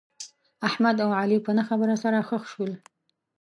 [0.67, 2.71] احمد او علي په نه خبره سره خښ شول.